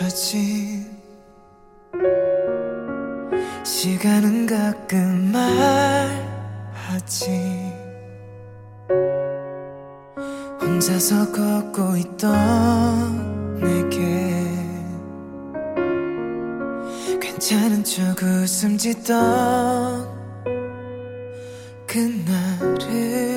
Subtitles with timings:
[0.00, 0.86] 멈춰진
[3.62, 5.30] 시간은 가끔
[6.86, 7.30] 말하지.
[10.60, 14.46] 혼자서 걷고 있던 내게
[17.20, 20.08] 괜찮은 척 웃음 짓던
[21.86, 23.29] 그날을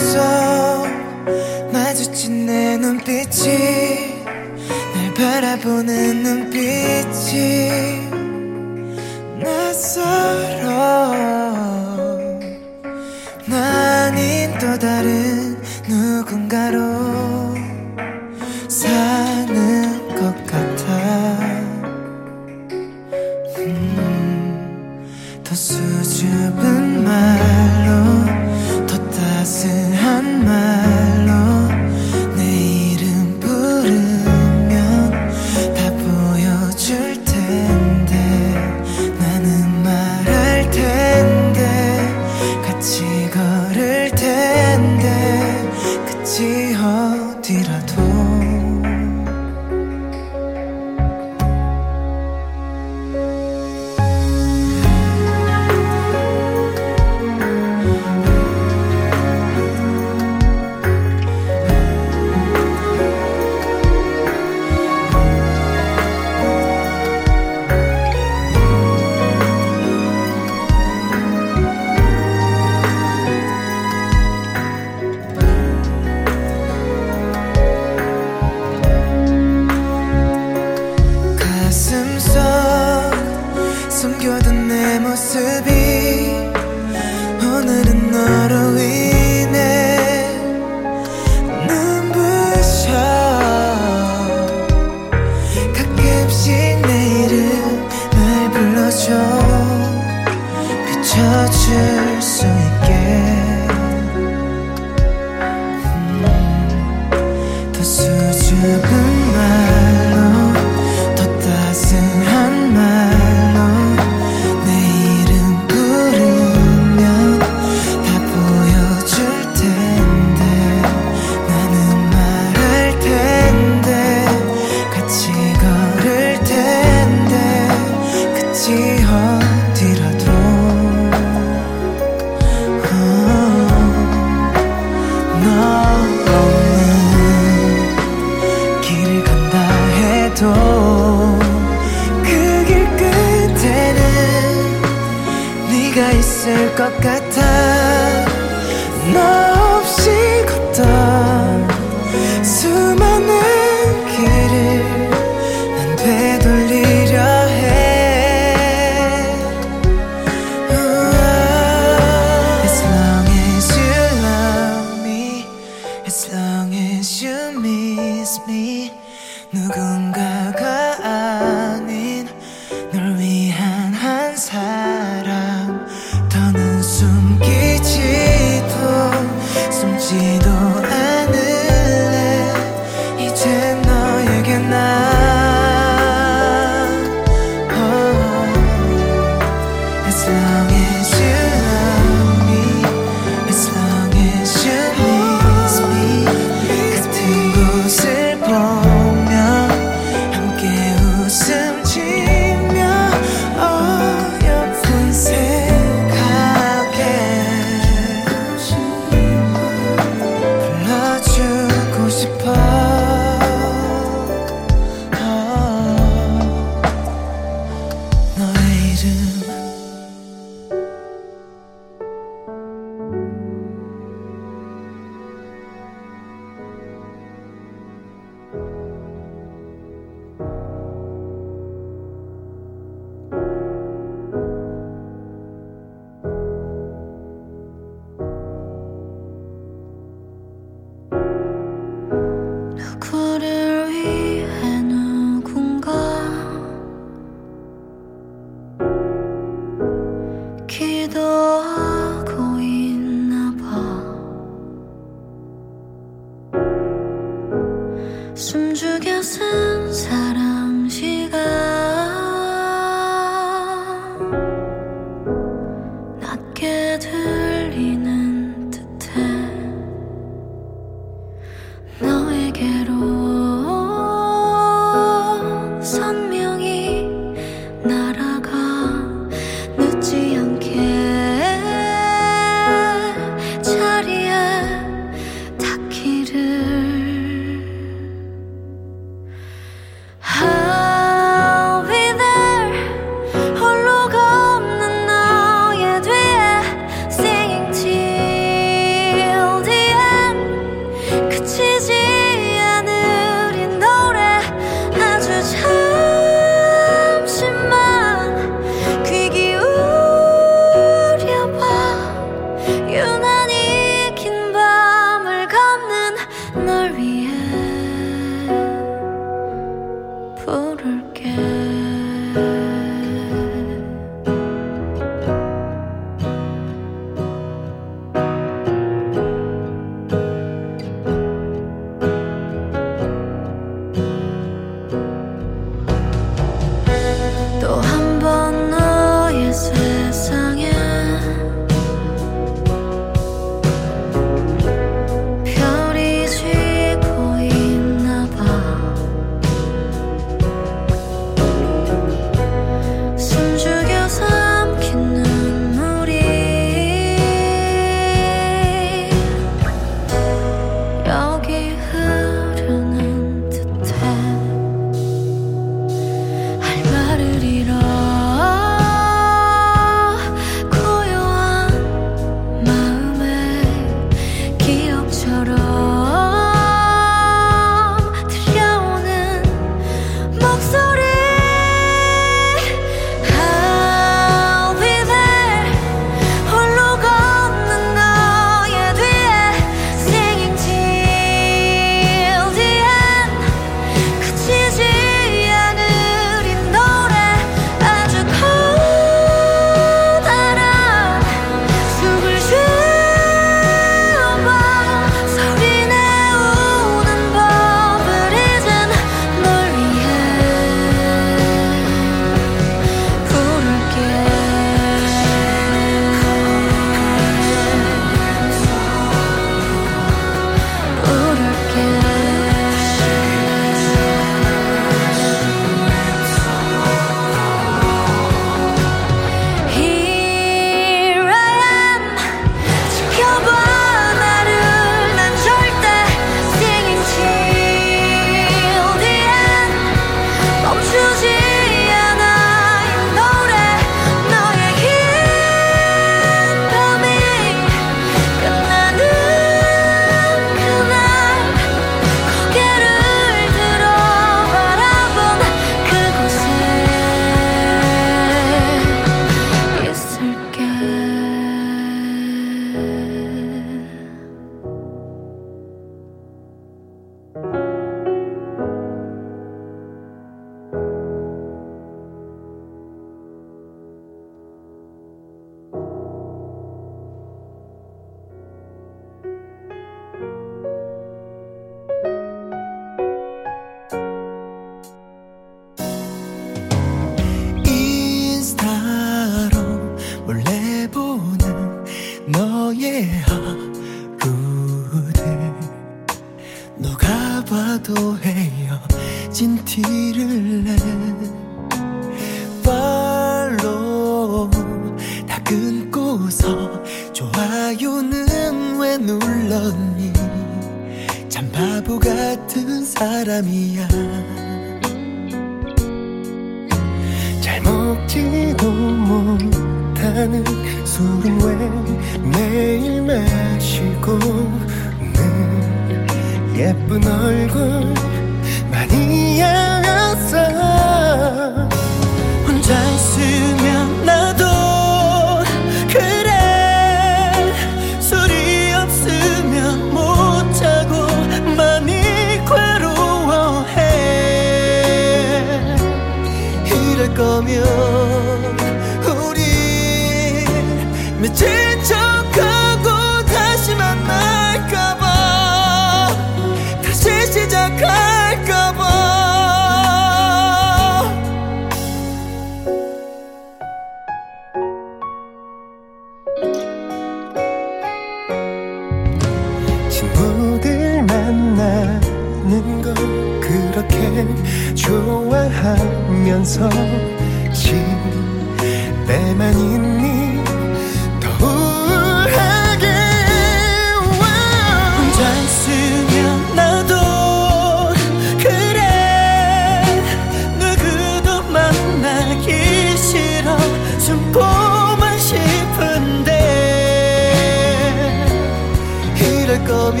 [599.92, 600.00] 며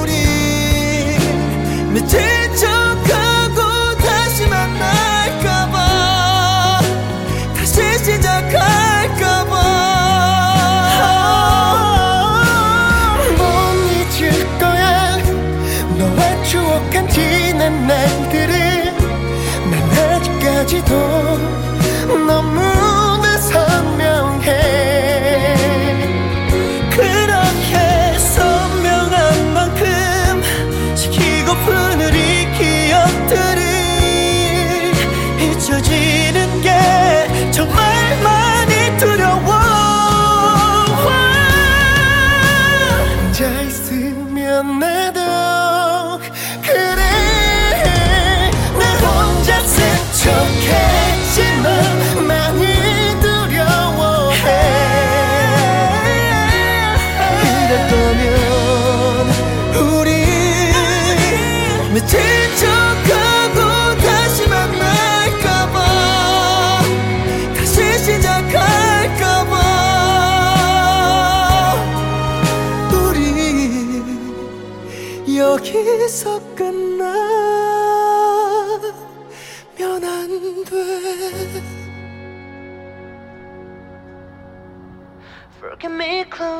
[0.00, 0.12] 우리
[1.92, 2.20] 며칠
[2.54, 2.66] 쭉
[3.08, 5.76] 가도 다시 만날까봐
[7.56, 9.54] 다시 시작할까봐
[13.36, 15.16] 몸이 질 거야.
[15.98, 18.94] 너와 추억한 뒤는 맨들 을
[19.70, 20.94] 맨날 집까지 도,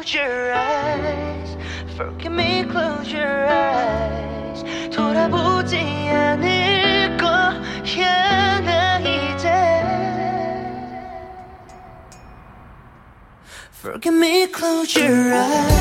[0.07, 1.57] close your eyes.
[1.97, 4.65] Forgive me, close your eyes.
[4.95, 9.51] 돌아보지 않을 거야 나 이제.
[13.73, 15.76] Forgive me, close your eyes.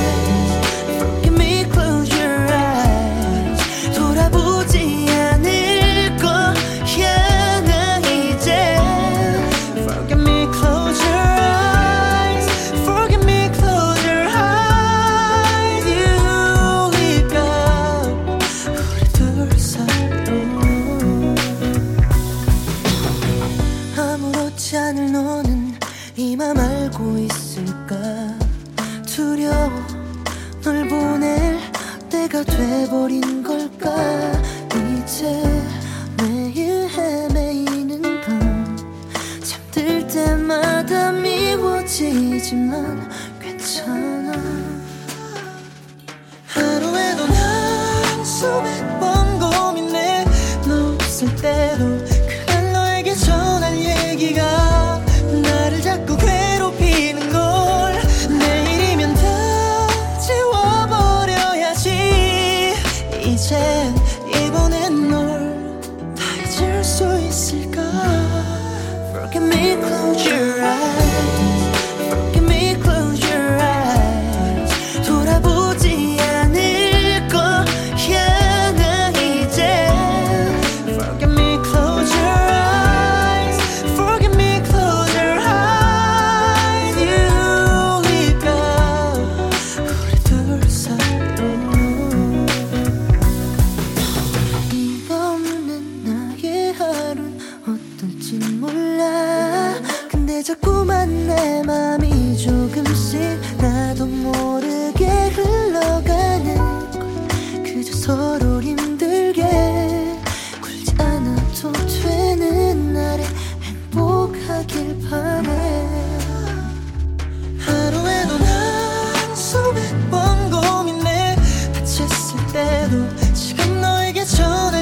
[121.96, 124.75] 마주쳤을 때도 지금 너에게 전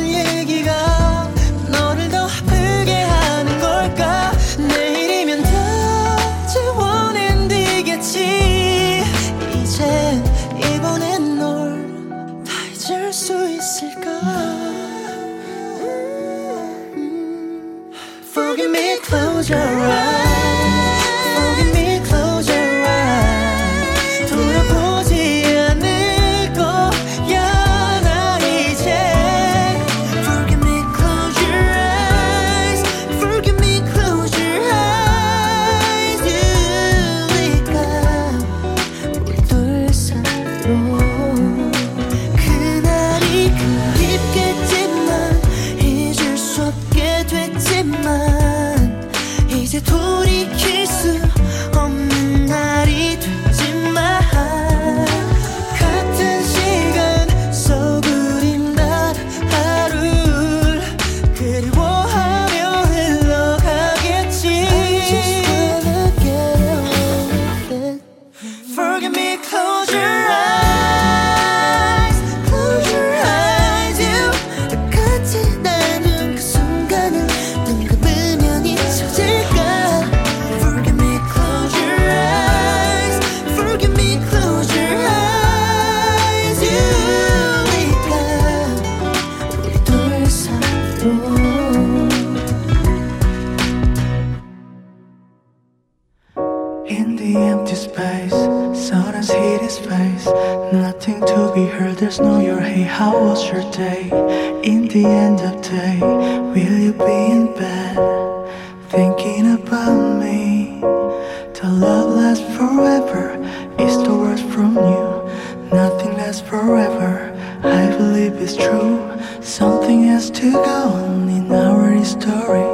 [119.41, 122.69] Something has to go on in our story.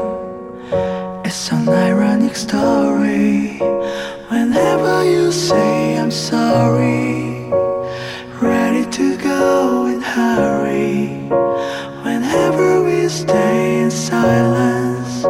[1.25, 3.59] It's an ironic story.
[4.29, 7.49] Whenever you say I'm sorry,
[8.41, 11.07] ready to go in hurry.
[12.03, 15.23] Whenever we stay in silence,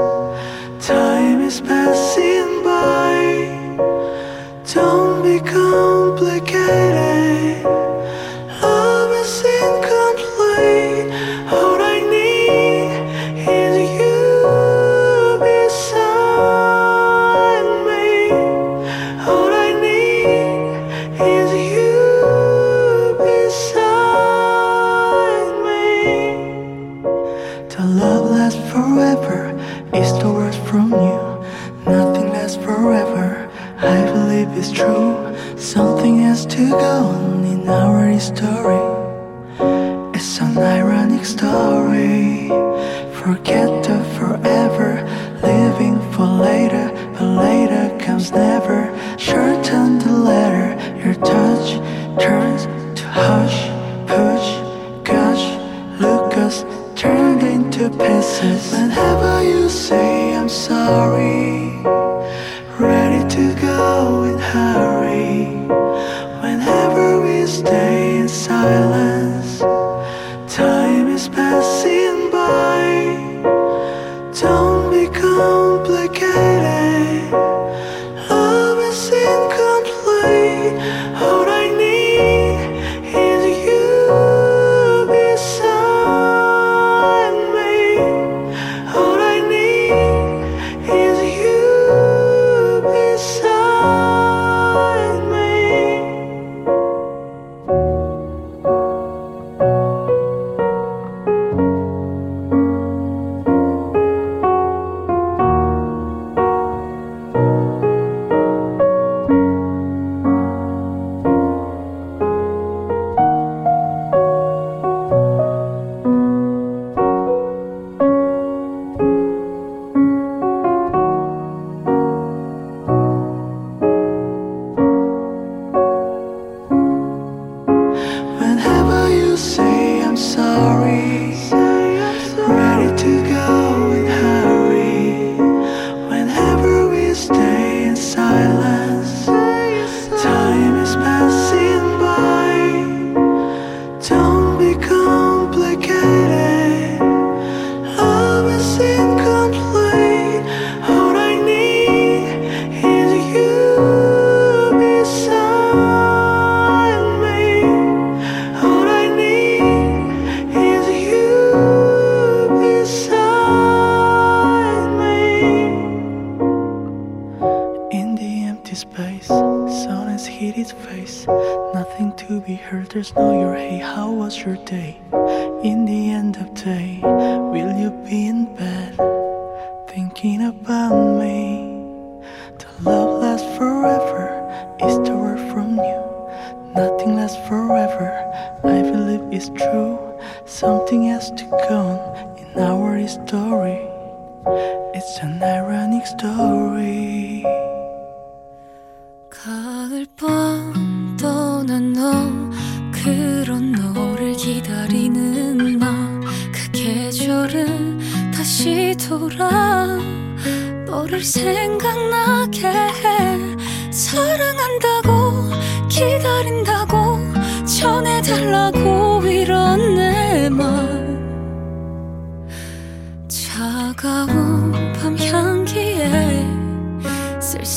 [0.85, 3.19] time is passing by.
[4.73, 6.98] Don't be complicated.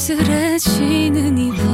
[0.03, 1.72] 쓸쓸해지는 이밤.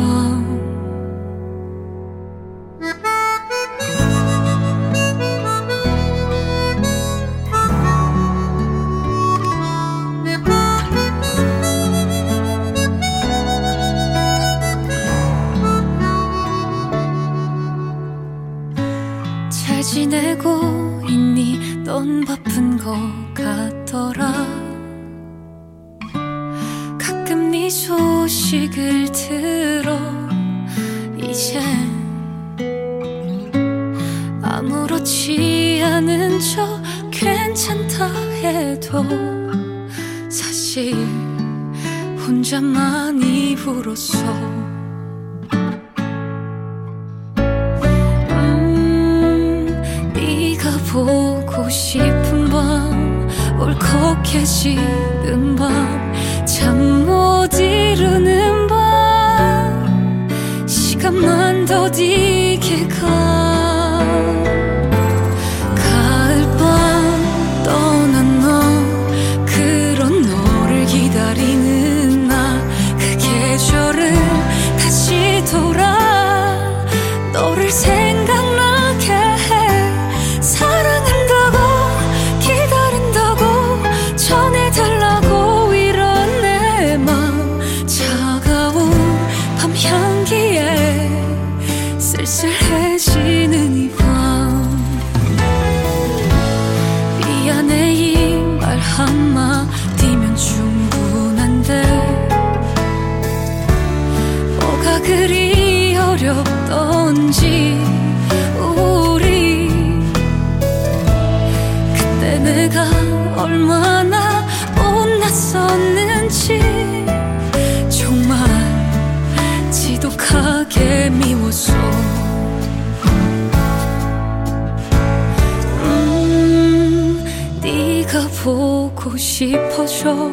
[128.98, 130.30] 보고 싶어서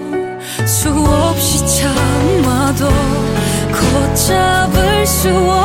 [0.65, 2.89] 수없이 참아도
[3.71, 5.64] 걷잡을 수 없는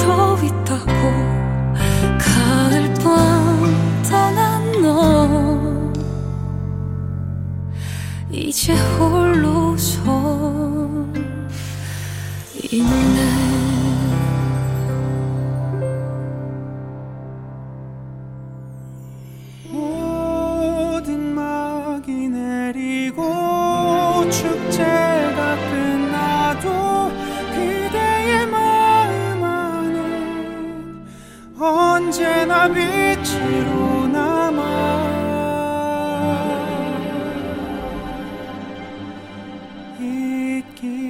[0.00, 0.37] control.
[40.78, 41.07] again.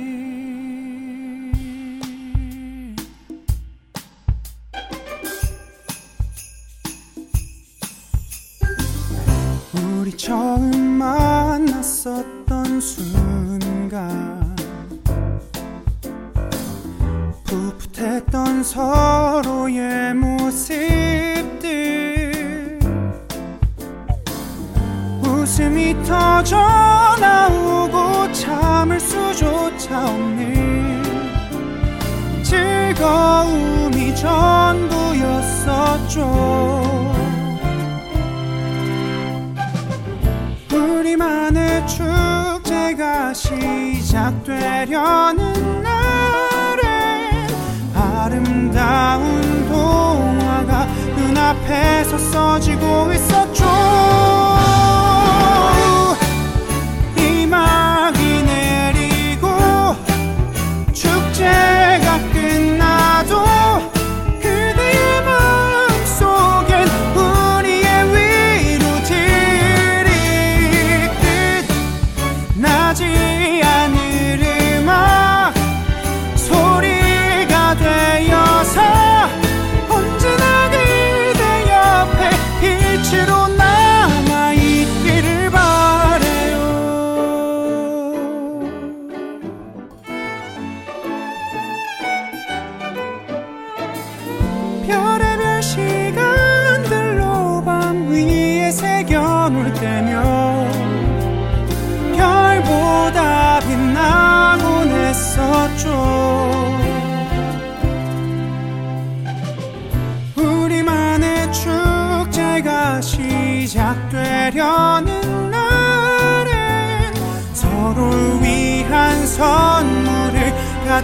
[51.49, 54.38] 앞에서 써지고 있었죠.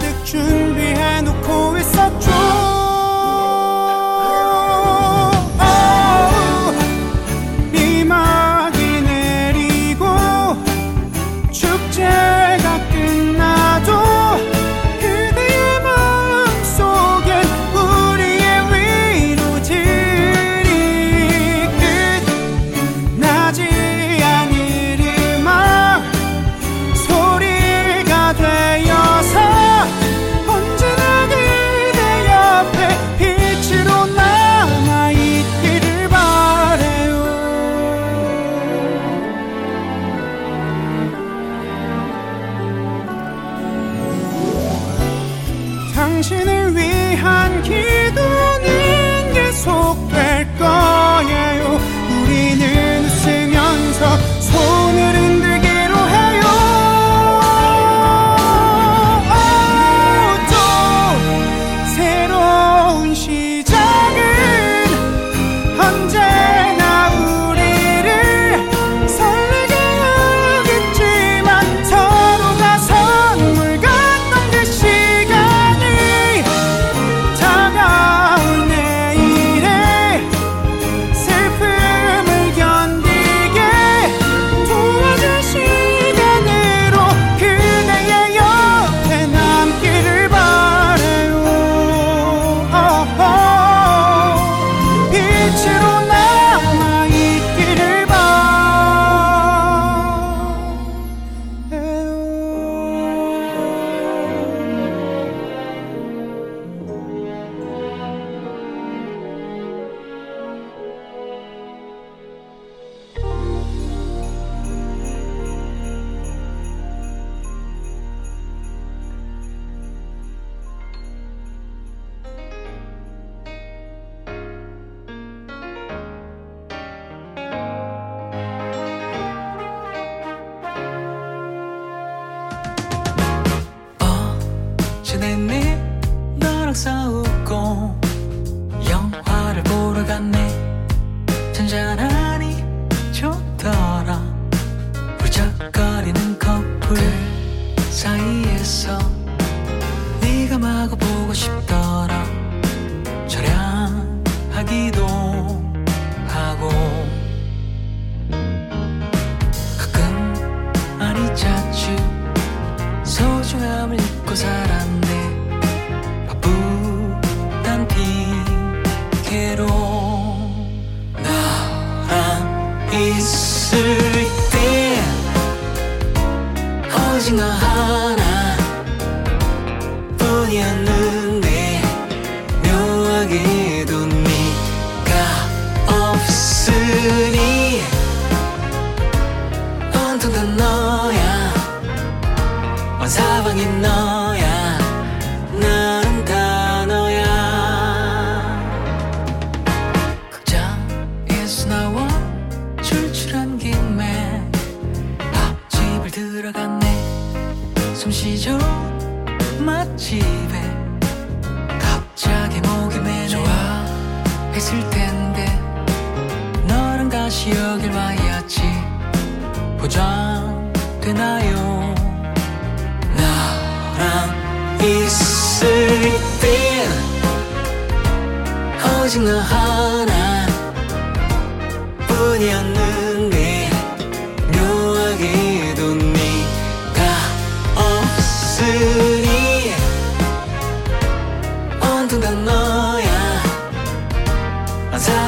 [0.05, 2.84] 가득 준비해놓고 있었죠.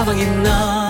[0.07, 0.86] habang ina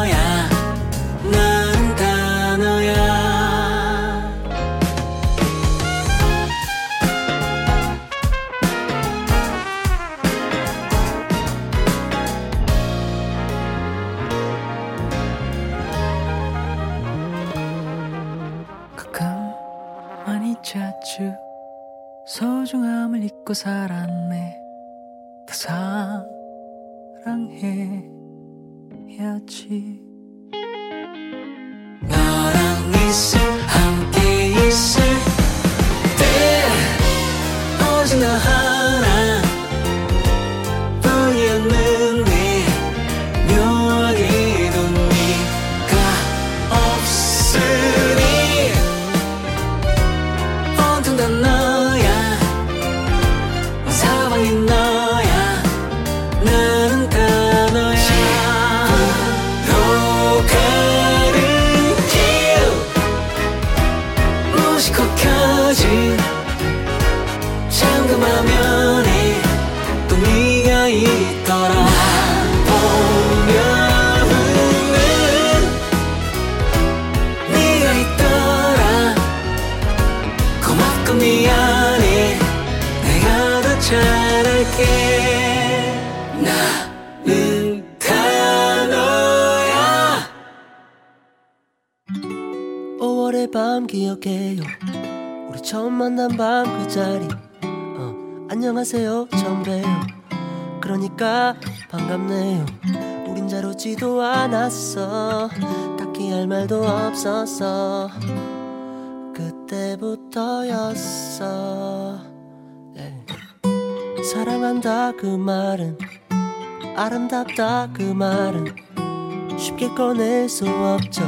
[120.46, 121.24] 없죠.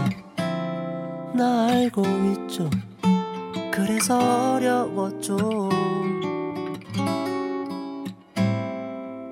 [1.34, 2.70] 나 알고 있죠.
[3.72, 5.70] 그래서 어려웠죠.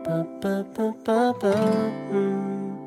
[0.03, 1.47] 빠빠빠빠빠
[2.11, 2.77] 음.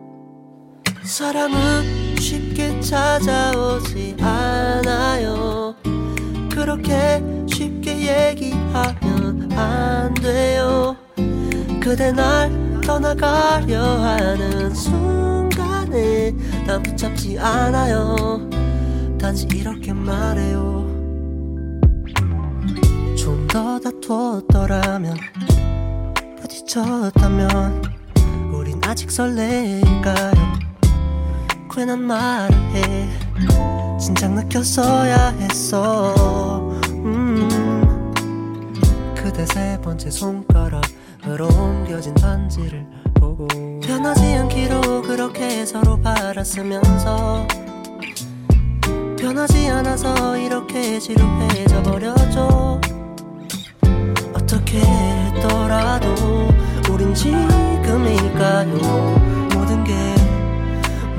[1.03, 5.74] 사랑은 쉽게 찾아오지 않아요.
[6.50, 10.96] 그렇게 쉽게 얘기하면 안 돼요.
[11.81, 12.50] 그대 날
[12.83, 16.35] 떠나가려 하는 순간에
[16.70, 18.48] 난 붙잡지 않아요.
[19.18, 20.87] 단지 이렇게 말해요.
[23.18, 25.16] 좀 더 다투었더라면
[26.40, 27.83] 부딪혔다면
[28.52, 30.30] 우린 아직 설레일까요?
[31.74, 33.09] 괜한 말을 해.
[33.98, 36.70] 진작 느꼈어야 했어.
[36.90, 38.12] 음.
[39.16, 42.87] 그대 세 번째 손가락으로 옮겨진 반지를
[43.90, 47.44] 변하지 않기로 그렇게 서로 바랐으면서
[49.18, 52.81] 변하지 않아서 이렇게 지루해져 버렸죠.
[54.33, 56.14] 어떻게 했더라도
[56.88, 58.76] 우린 지금일까요?
[59.55, 59.92] 모든 게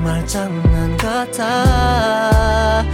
[0.02, 2.84] 말장난 같아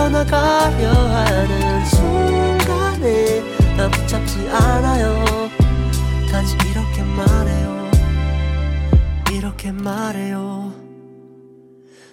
[0.00, 3.42] 떠나가려 하는 순간에
[3.76, 5.50] 난 붙잡지 않아요.
[6.30, 7.90] 단지 이렇게 말해요.
[9.30, 10.72] 이렇게 말해요.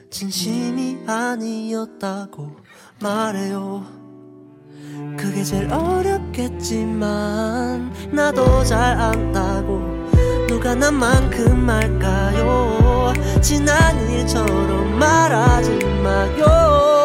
[0.09, 2.57] 진심이 아니었다고
[2.99, 3.85] 말해요.
[5.17, 6.99] 그게 제일 어렵겠지만
[8.11, 9.79] 나도 잘 안다고
[10.49, 13.13] 누가 나만큼 말까요?
[13.41, 16.96] 지난 일처럼 말하지 마요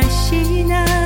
[0.00, 0.97] 날씨나?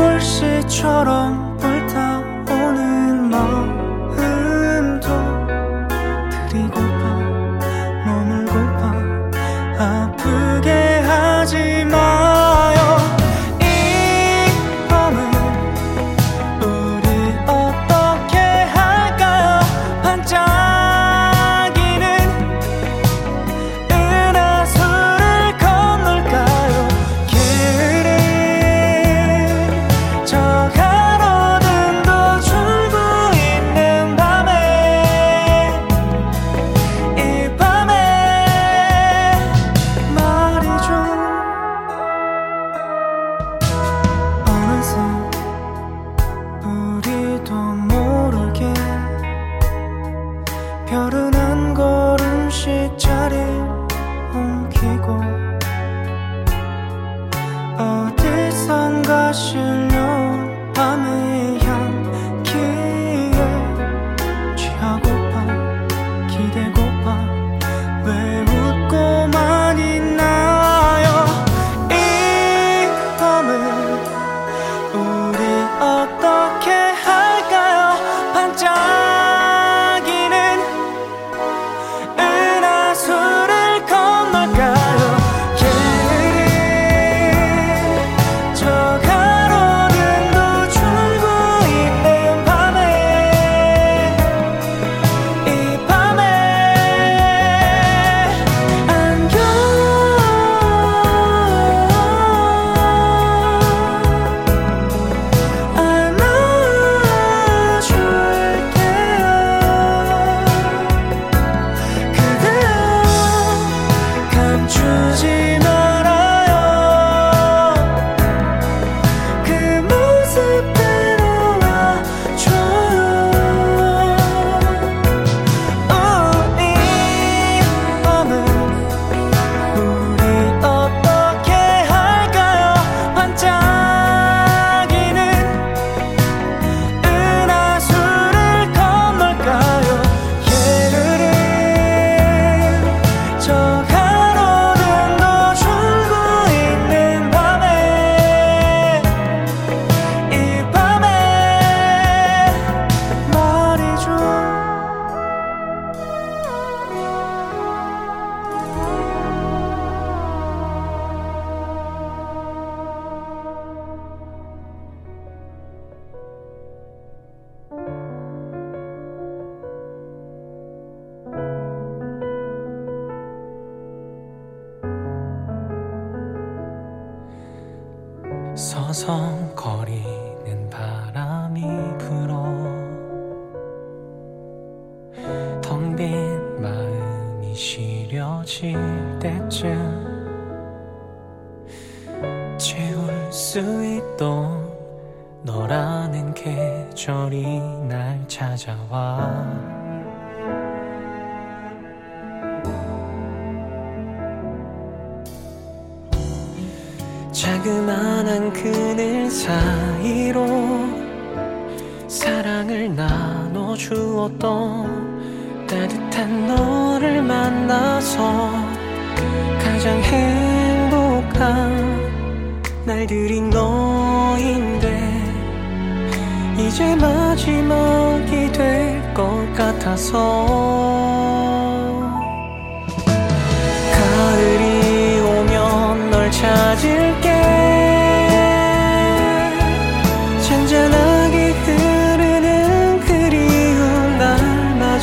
[0.00, 1.58] 불씨처럼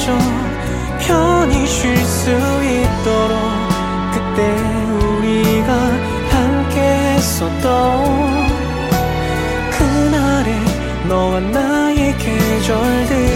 [0.08, 0.18] 좀
[1.02, 3.38] 편히 쉴 수 있도록
[4.14, 4.56] 그때
[5.04, 5.74] 우리가
[6.30, 7.68] 함께 했었던
[9.70, 10.50] 그날의
[11.10, 13.27] 너와 나의 계절들.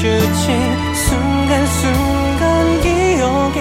[0.00, 3.60] 마주친 순간순간 기억이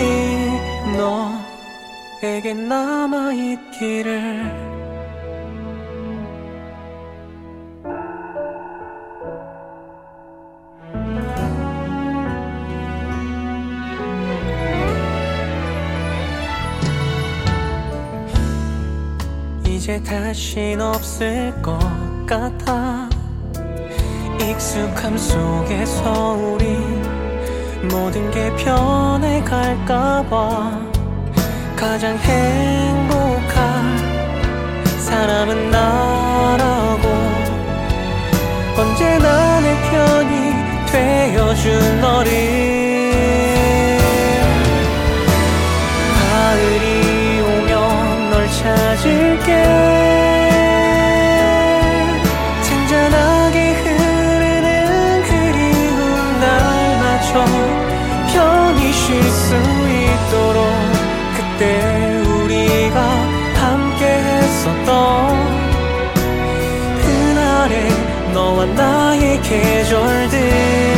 [2.22, 4.00] 너에게 남아있기를
[19.66, 21.78] 이제 다신 없을 것
[22.26, 23.09] 같아.
[24.60, 26.66] 익숙함 속에서 우리
[27.90, 30.28] 모든 게 변해갈까봐
[31.78, 33.98] 가장 행복한
[35.00, 37.08] 사람은 나라고
[38.78, 40.52] 언제나 내 편이
[40.92, 42.30] 되어준 너를?
[46.20, 49.99] 가을이 오면 널 찾을게.
[68.34, 70.89] 너와 나의 계절들.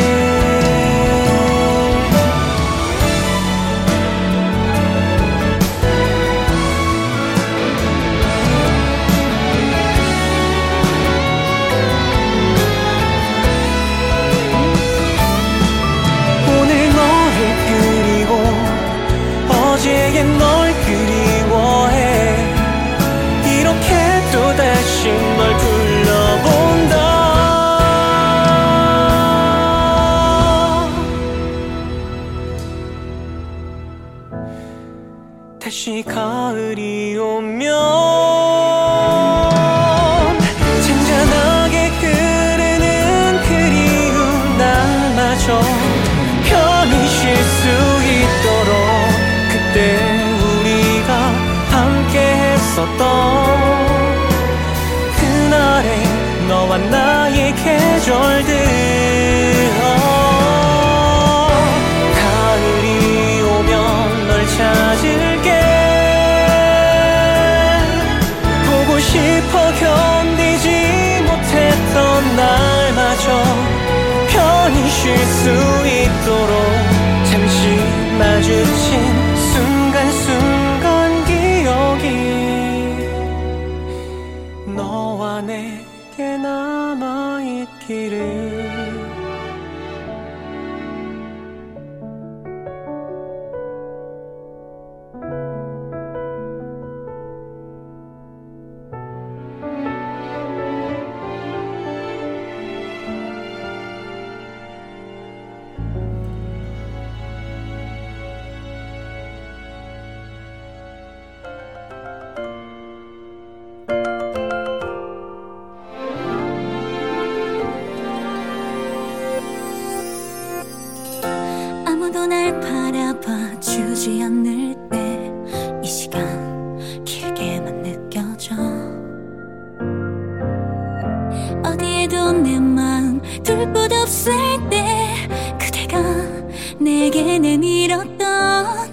[136.82, 138.92] 내게 내밀었던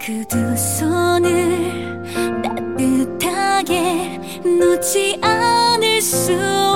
[0.00, 2.02] 그 두 손을
[2.42, 6.32] 따뜻하게 놓지 않을 수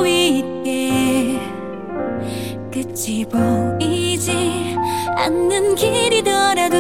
[0.06, 1.40] 있게
[2.72, 4.76] 끝이 보이지
[5.16, 6.76] 않는 길이더라도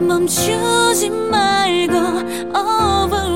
[0.00, 1.96] 멈추지 말고
[2.56, 3.33] over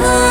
[0.00, 0.21] 멈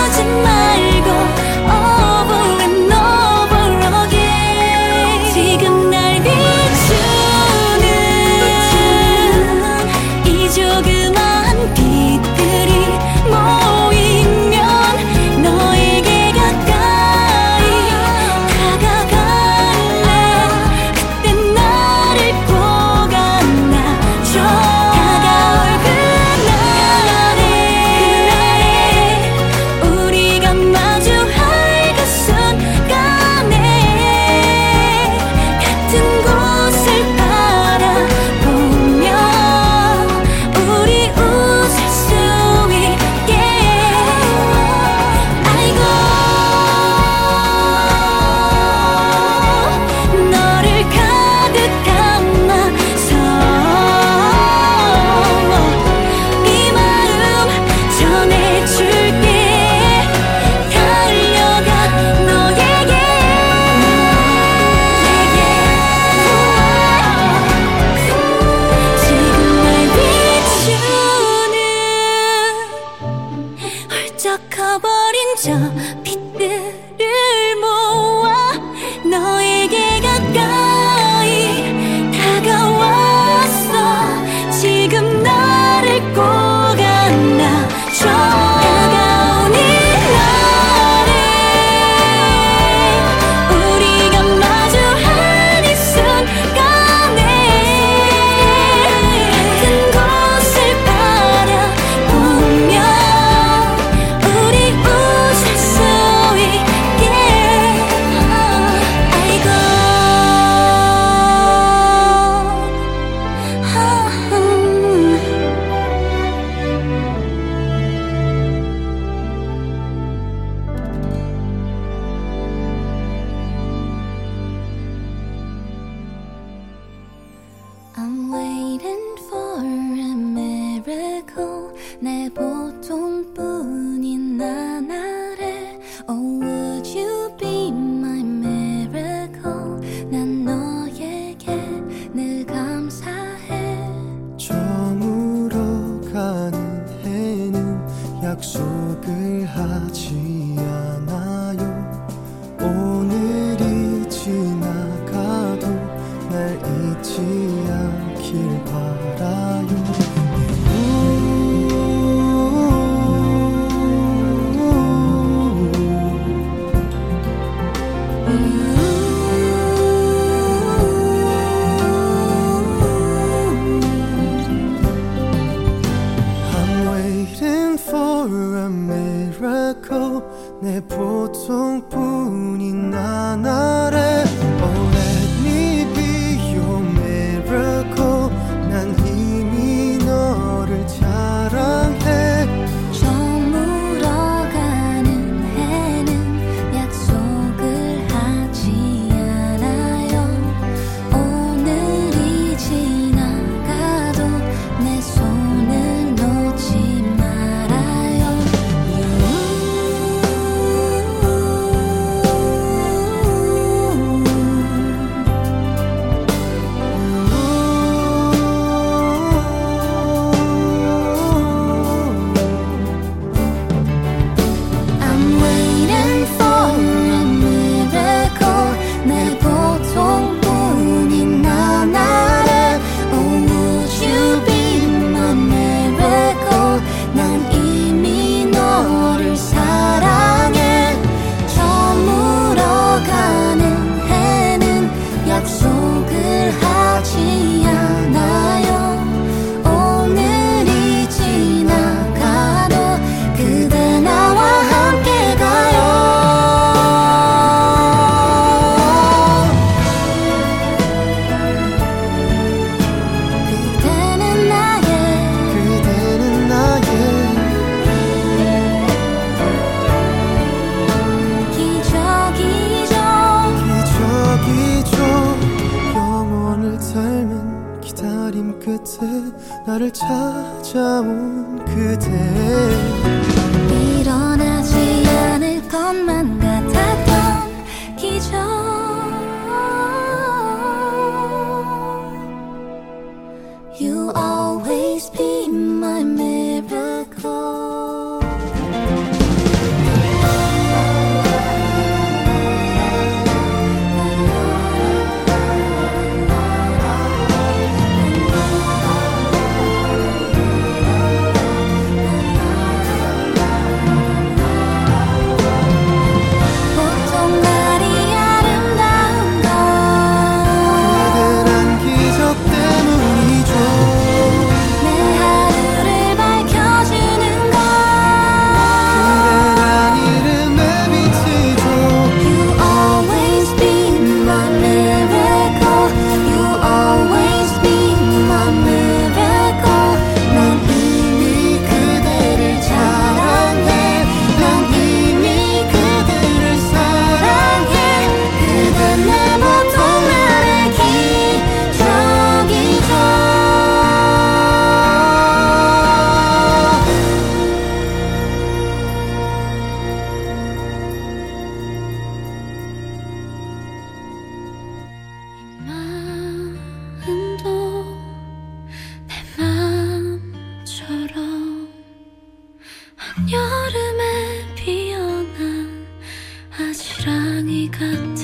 [377.92, 378.21] 아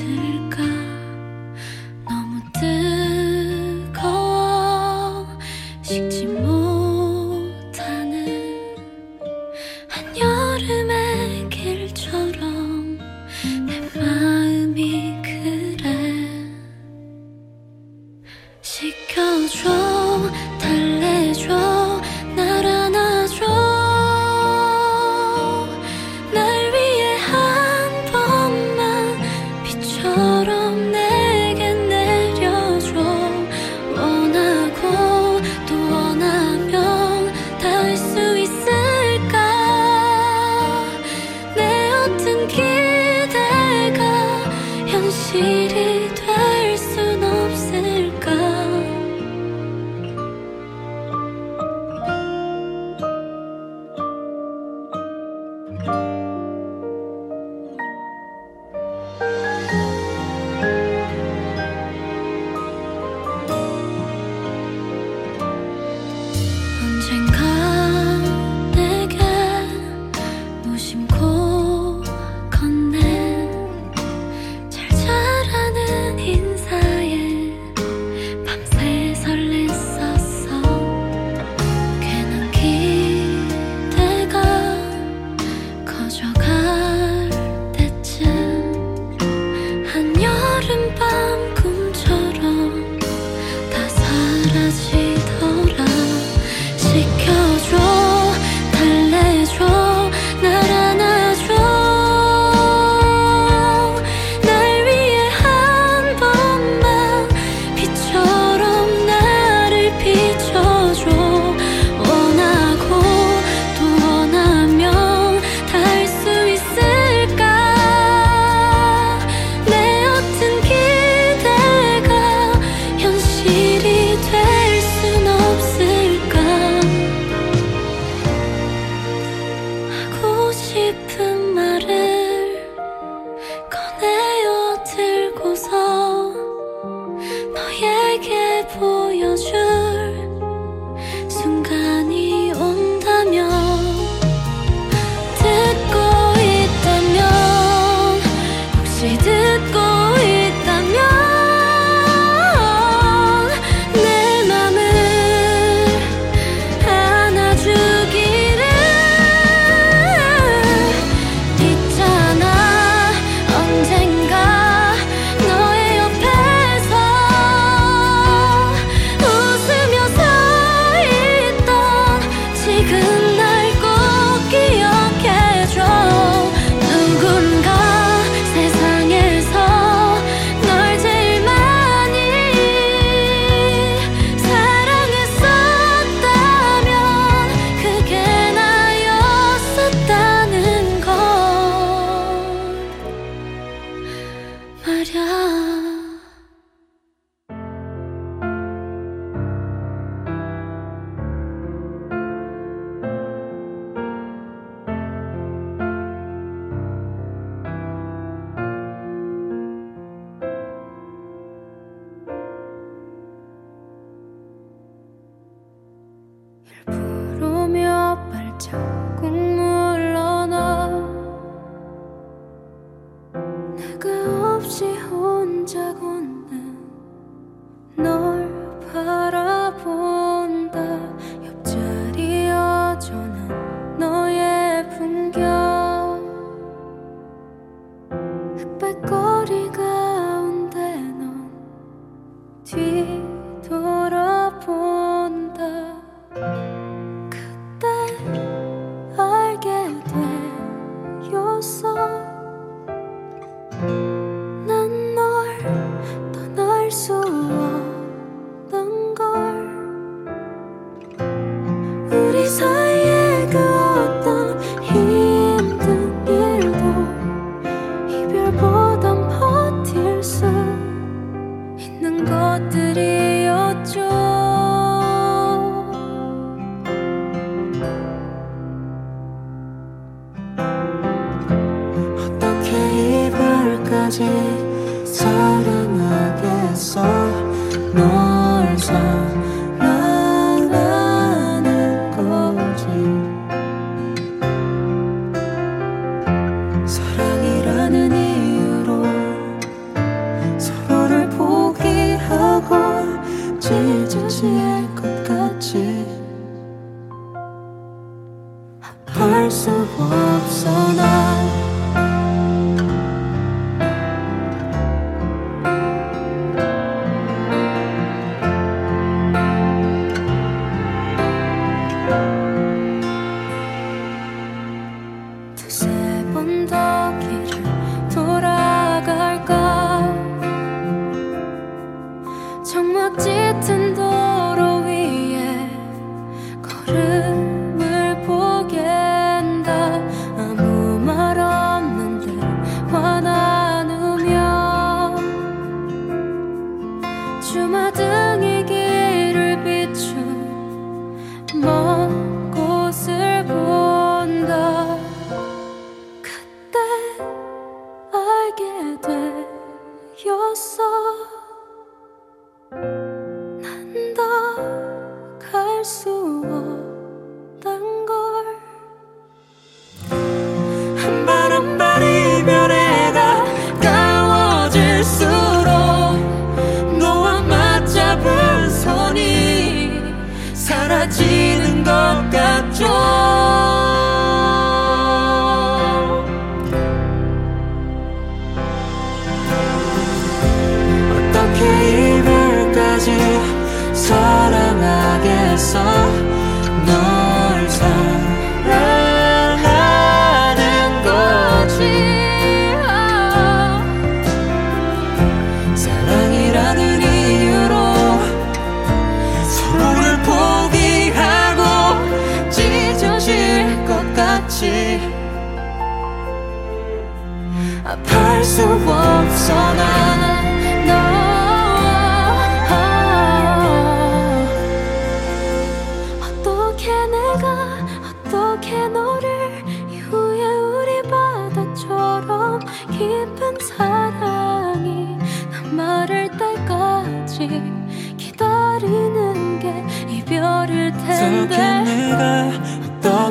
[366.08, 366.77] 有我。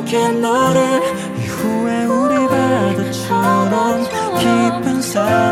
[0.07, 1.01] 어떻게 너를
[1.37, 4.05] 이후에 우리 바다처럼
[4.39, 5.46] 깊은 사랑.